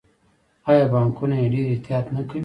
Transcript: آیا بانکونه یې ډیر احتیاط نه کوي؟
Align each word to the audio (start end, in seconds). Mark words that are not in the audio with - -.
آیا 0.69 0.85
بانکونه 0.93 1.35
یې 1.41 1.47
ډیر 1.53 1.65
احتیاط 1.73 2.05
نه 2.15 2.21
کوي؟ 2.29 2.39